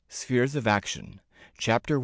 SPHERES 0.09 0.55
OF 0.55 0.65
ACTION. 0.67 1.21
CHAPTER 1.59 1.97
I. 1.99 1.99